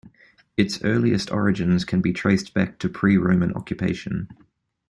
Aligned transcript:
Its 0.57 0.83
earliest 0.83 1.31
origins 1.31 1.85
can 1.85 2.01
be 2.01 2.11
traced 2.11 2.55
back 2.55 2.79
to 2.79 2.89
pre-Roman 2.89 3.53
occupation. 3.53 4.29